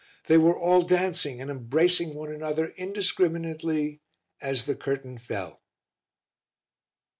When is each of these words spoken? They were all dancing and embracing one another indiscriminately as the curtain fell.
They 0.25 0.39
were 0.39 0.57
all 0.57 0.81
dancing 0.81 1.39
and 1.39 1.51
embracing 1.51 2.15
one 2.15 2.31
another 2.33 2.69
indiscriminately 2.75 4.01
as 4.41 4.65
the 4.65 4.73
curtain 4.73 5.19
fell. 5.19 5.61